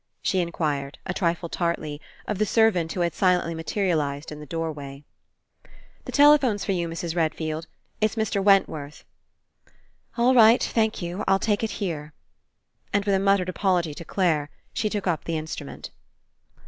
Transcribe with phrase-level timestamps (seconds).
[0.23, 5.03] she inquired, a trifle tartly, of the servant who had silently materialized in the doorway.
[6.05, 7.15] "The telephone's for you, Mrs.
[7.15, 7.67] Red field.
[8.01, 8.43] It's Mr.
[8.43, 9.03] Wentworth."
[10.17, 10.63] "All right.
[10.63, 11.23] Thank you.
[11.27, 12.13] I'll take it 122 RE ENCOUNTER here."
[12.91, 15.91] And, with a muttered apology to Clare, she took up the Instrument.